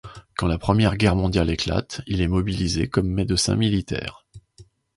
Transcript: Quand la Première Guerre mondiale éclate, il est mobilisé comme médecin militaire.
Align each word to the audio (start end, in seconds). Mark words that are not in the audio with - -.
Quand 0.35 0.47
la 0.47 0.57
Première 0.57 0.97
Guerre 0.97 1.15
mondiale 1.15 1.51
éclate, 1.51 2.01
il 2.07 2.21
est 2.21 2.27
mobilisé 2.27 2.89
comme 2.89 3.07
médecin 3.07 3.55
militaire. 3.55 4.25